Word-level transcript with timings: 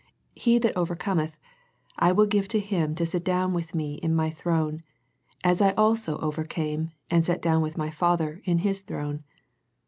He 0.33 0.57
that 0.57 0.75
overcometh, 0.75 1.37
I 1.99 2.11
will 2.11 2.25
give 2.25 2.47
to 2.47 2.59
him 2.59 2.95
to 2.95 3.05
sit 3.05 3.23
down 3.23 3.53
with 3.53 3.75
Me 3.75 3.97
in 4.01 4.15
My 4.15 4.31
throne, 4.31 4.81
as 5.43 5.61
I 5.61 5.73
also 5.73 6.17
overcame, 6.17 6.89
and 7.11 7.23
sat 7.23 7.39
down 7.39 7.61
with 7.61 7.77
My 7.77 7.91
Father 7.91 8.41
in 8.45 8.57
His 8.65 8.81
throne. 8.81 9.23